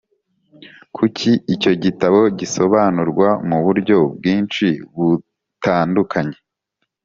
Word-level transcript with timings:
kuki 0.95 1.31
icyo 1.53 1.71
gitabo 1.83 2.19
gisobanurwa 2.39 3.27
mu 3.49 3.57
buryo 3.65 3.97
bwinshi 4.17 4.67
butandukanye? 4.95 6.37